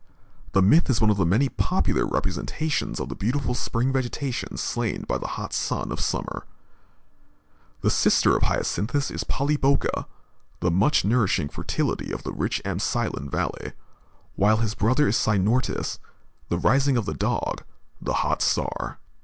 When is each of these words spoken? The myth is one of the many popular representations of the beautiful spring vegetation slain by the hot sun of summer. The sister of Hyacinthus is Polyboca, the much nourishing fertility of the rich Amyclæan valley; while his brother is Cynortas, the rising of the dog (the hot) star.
The 0.53 0.63
myth 0.63 0.89
is 0.89 0.99
one 0.99 1.11
of 1.11 1.17
the 1.17 1.27
many 1.27 1.47
popular 1.47 2.07
representations 2.07 2.99
of 2.99 3.09
the 3.09 3.15
beautiful 3.15 3.53
spring 3.53 3.93
vegetation 3.93 4.57
slain 4.57 5.03
by 5.03 5.19
the 5.19 5.27
hot 5.37 5.53
sun 5.53 5.91
of 5.91 5.99
summer. 5.99 6.47
The 7.81 7.91
sister 7.91 8.35
of 8.35 8.41
Hyacinthus 8.41 9.11
is 9.11 9.23
Polyboca, 9.23 10.07
the 10.59 10.71
much 10.71 11.05
nourishing 11.05 11.49
fertility 11.49 12.11
of 12.11 12.23
the 12.23 12.33
rich 12.33 12.63
Amyclæan 12.65 13.29
valley; 13.29 13.73
while 14.35 14.57
his 14.57 14.73
brother 14.73 15.07
is 15.07 15.17
Cynortas, 15.17 15.99
the 16.49 16.57
rising 16.57 16.97
of 16.97 17.05
the 17.05 17.13
dog 17.13 17.63
(the 18.01 18.13
hot) 18.25 18.41
star. 18.41 18.97